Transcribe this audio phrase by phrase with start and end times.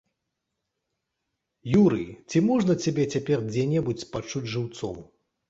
[1.81, 4.97] Юрый, ці можна цябе цяпер дзе-небудзь пачуць жыўцом?